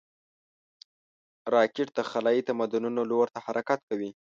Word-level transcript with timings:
راکټ 1.53 1.87
د 1.97 1.99
خلایي 2.11 2.41
تمدنونو 2.49 3.01
لور 3.11 3.27
ته 3.33 3.39
حرکت 3.45 3.79
کوي 3.89 4.11